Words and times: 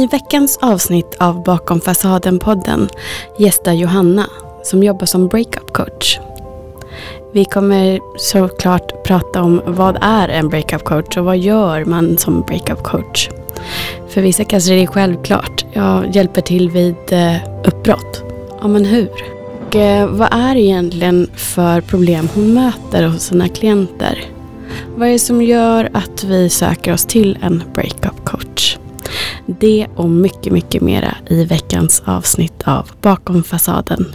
I 0.00 0.06
veckans 0.06 0.58
avsnitt 0.62 1.16
av 1.18 1.42
Bakom 1.42 1.80
fasaden-podden 1.80 2.88
gästar 3.38 3.72
Johanna 3.72 4.26
som 4.64 4.82
jobbar 4.82 5.06
som 5.06 5.28
breakup 5.28 5.72
coach. 5.72 6.18
Vi 7.32 7.44
kommer 7.44 8.00
såklart 8.18 9.04
prata 9.04 9.42
om 9.42 9.62
vad 9.66 9.98
är 10.00 10.28
en 10.28 10.48
breakup 10.48 10.84
coach 10.84 11.16
och 11.16 11.24
vad 11.24 11.38
gör 11.38 11.84
man 11.84 12.18
som 12.18 12.40
breakup 12.40 12.82
coach. 12.82 13.28
För 14.08 14.22
vissa 14.22 14.44
kanske 14.44 14.72
det 14.72 14.82
är 14.82 14.86
självklart. 14.86 15.64
Jag 15.72 16.16
hjälper 16.16 16.40
till 16.40 16.70
vid 16.70 17.12
eh, 17.12 17.36
uppbrott. 17.64 18.22
Ja, 18.60 18.68
men 18.68 18.84
hur? 18.84 19.10
Och, 19.66 19.76
eh, 19.76 20.08
vad 20.08 20.28
är 20.32 20.54
det 20.54 20.60
egentligen 20.60 21.30
för 21.34 21.80
problem 21.80 22.28
hon 22.34 22.54
möter 22.54 23.06
hos 23.06 23.22
sina 23.22 23.48
klienter? 23.48 24.24
Vad 24.96 25.08
är 25.08 25.12
det 25.12 25.18
som 25.18 25.42
gör 25.42 25.90
att 25.92 26.24
vi 26.24 26.50
söker 26.50 26.92
oss 26.92 27.06
till 27.06 27.38
en 27.42 27.62
breakup 27.74 28.24
coach? 28.24 28.29
Det 29.58 29.86
och 29.96 30.10
mycket, 30.10 30.52
mycket 30.52 30.82
mera 30.82 31.16
i 31.26 31.44
veckans 31.44 32.02
avsnitt 32.06 32.62
av 32.64 32.90
Bakom 33.02 33.42
fasaden. 33.42 34.06